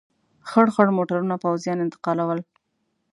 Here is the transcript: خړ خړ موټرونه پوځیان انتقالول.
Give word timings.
خړ 0.49 0.65
خړ 0.75 0.87
موټرونه 0.97 1.35
پوځیان 1.43 1.77
انتقالول. 1.81 2.39